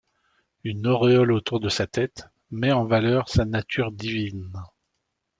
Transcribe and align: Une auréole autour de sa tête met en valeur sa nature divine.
Une 0.63 0.87
auréole 0.87 1.31
autour 1.31 1.59
de 1.59 1.69
sa 1.69 1.85
tête 1.85 2.27
met 2.49 2.71
en 2.71 2.85
valeur 2.85 3.29
sa 3.29 3.45
nature 3.45 3.91
divine. 3.91 4.51